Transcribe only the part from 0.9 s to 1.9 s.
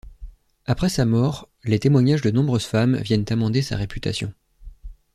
mort, les